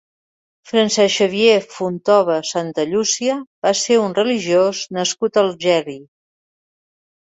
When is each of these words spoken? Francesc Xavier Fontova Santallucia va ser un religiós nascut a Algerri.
Francesc 0.69 1.13
Xavier 1.15 1.57
Fontova 1.75 2.39
Santallucia 2.53 3.37
va 3.69 3.77
ser 3.85 4.01
un 4.09 4.19
religiós 4.25 4.85
nascut 5.01 5.43
a 5.43 5.49
Algerri. 5.49 5.99